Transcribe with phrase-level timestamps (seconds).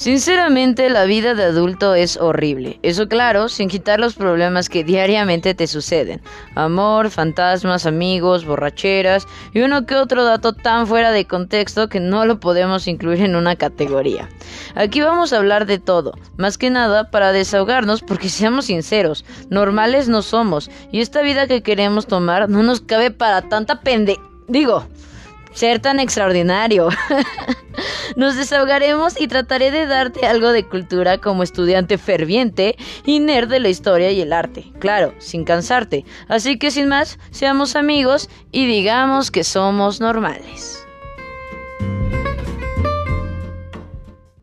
[0.00, 2.80] Sinceramente, la vida de adulto es horrible.
[2.82, 6.22] Eso claro, sin quitar los problemas que diariamente te suceden.
[6.54, 12.24] Amor, fantasmas, amigos, borracheras y uno que otro dato tan fuera de contexto que no
[12.24, 14.30] lo podemos incluir en una categoría.
[14.74, 20.08] Aquí vamos a hablar de todo, más que nada para desahogarnos porque seamos sinceros, normales
[20.08, 24.18] no somos y esta vida que queremos tomar no nos cabe para tanta pende...
[24.48, 24.86] Digo,
[25.52, 26.88] ser tan extraordinario.
[28.16, 33.60] Nos desahogaremos y trataré de darte algo de cultura como estudiante ferviente y nerd de
[33.60, 34.72] la historia y el arte.
[34.78, 36.04] Claro, sin cansarte.
[36.28, 40.79] Así que sin más, seamos amigos y digamos que somos normales.